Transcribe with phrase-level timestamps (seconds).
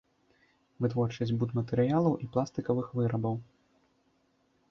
[0.83, 3.35] Вытворчасць будматэрыялаў і пластыкавых вырабаў.